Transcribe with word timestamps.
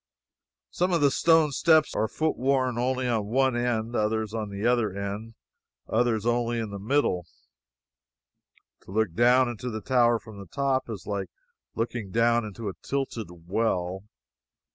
Some 0.71 0.91
of 0.93 1.01
the 1.01 1.11
stone 1.11 1.51
steps 1.51 1.93
are 1.93 2.07
foot 2.07 2.35
worn 2.35 2.79
only 2.79 3.07
on 3.07 3.27
one 3.27 3.55
end; 3.55 3.95
others 3.95 4.33
only 4.33 4.41
on 4.41 4.49
the 4.49 4.65
other 4.67 4.91
end; 4.95 5.35
others 5.87 6.25
only 6.25 6.57
in 6.57 6.71
the 6.71 6.79
middle. 6.79 7.27
To 8.85 8.91
look 8.91 9.13
down 9.13 9.47
into 9.47 9.69
the 9.69 9.79
tower 9.79 10.17
from 10.17 10.39
the 10.39 10.47
top 10.47 10.89
is 10.89 11.05
like 11.05 11.29
looking 11.75 12.09
down 12.09 12.43
into 12.43 12.67
a 12.67 12.73
tilted 12.81 13.27
well. 13.47 14.05